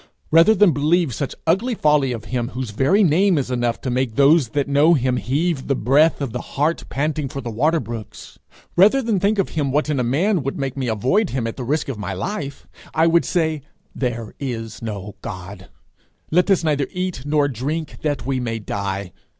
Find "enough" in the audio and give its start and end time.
3.51-3.79